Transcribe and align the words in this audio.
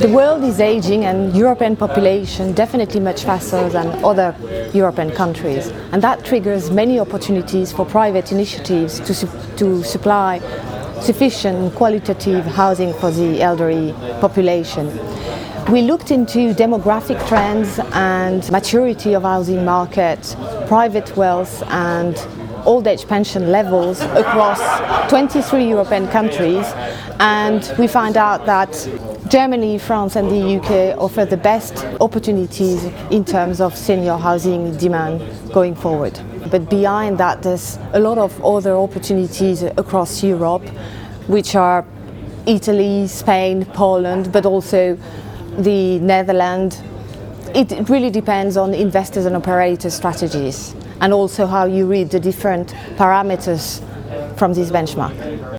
The 0.00 0.08
world 0.08 0.42
is 0.44 0.60
aging 0.60 1.04
and 1.04 1.36
European 1.36 1.76
population 1.76 2.54
definitely 2.54 3.00
much 3.00 3.24
faster 3.24 3.68
than 3.68 4.02
other 4.02 4.34
European 4.72 5.10
countries 5.10 5.68
and 5.92 6.00
that 6.00 6.24
triggers 6.24 6.70
many 6.70 6.98
opportunities 6.98 7.70
for 7.70 7.84
private 7.84 8.32
initiatives 8.32 8.98
to, 9.00 9.12
su 9.12 9.28
to 9.58 9.84
supply 9.84 10.40
sufficient 11.02 11.74
qualitative 11.74 12.46
housing 12.46 12.94
for 12.94 13.10
the 13.10 13.42
elderly 13.42 13.92
population. 14.22 14.86
We 15.70 15.82
looked 15.82 16.10
into 16.10 16.54
demographic 16.54 17.20
trends 17.28 17.78
and 17.92 18.50
maturity 18.50 19.12
of 19.12 19.24
housing 19.24 19.66
market, 19.66 20.34
private 20.66 21.14
wealth 21.14 21.62
and 21.68 22.16
old 22.64 22.86
age 22.86 23.06
pension 23.06 23.52
levels 23.52 24.00
across 24.00 24.60
23 25.10 25.68
European 25.68 26.08
countries 26.08 26.66
and 27.20 27.70
we 27.78 27.86
find 27.86 28.16
out 28.16 28.46
that 28.46 28.72
Germany, 29.30 29.78
France 29.78 30.16
and 30.16 30.28
the 30.28 30.56
UK 30.56 30.98
offer 30.98 31.24
the 31.24 31.36
best 31.36 31.84
opportunities 32.00 32.82
in 33.12 33.24
terms 33.24 33.60
of 33.60 33.76
senior 33.76 34.16
housing 34.16 34.76
demand 34.76 35.22
going 35.52 35.76
forward. 35.76 36.18
But 36.50 36.68
behind 36.68 37.18
that 37.18 37.40
there's 37.44 37.78
a 37.92 38.00
lot 38.00 38.18
of 38.18 38.44
other 38.44 38.74
opportunities 38.74 39.62
across 39.62 40.24
Europe 40.24 40.68
which 41.28 41.54
are 41.54 41.84
Italy, 42.44 43.06
Spain, 43.06 43.66
Poland 43.66 44.32
but 44.32 44.46
also 44.46 44.98
the 45.58 46.00
Netherlands. 46.00 46.82
It 47.54 47.88
really 47.88 48.10
depends 48.10 48.56
on 48.56 48.74
investors 48.74 49.26
and 49.26 49.36
operators 49.36 49.94
strategies 49.94 50.74
and 51.00 51.12
also 51.12 51.46
how 51.46 51.66
you 51.66 51.86
read 51.86 52.10
the 52.10 52.18
different 52.18 52.74
parameters 52.96 53.80
from 54.36 54.54
this 54.54 54.72
benchmark. 54.72 55.58